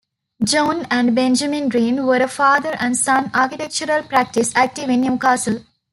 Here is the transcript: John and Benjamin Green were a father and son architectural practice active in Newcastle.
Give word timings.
John 0.43 0.87
and 0.89 1.13
Benjamin 1.15 1.69
Green 1.69 2.03
were 2.07 2.15
a 2.23 2.27
father 2.27 2.75
and 2.79 2.97
son 2.97 3.29
architectural 3.35 4.01
practice 4.01 4.51
active 4.55 4.89
in 4.89 5.01
Newcastle. 5.01 5.61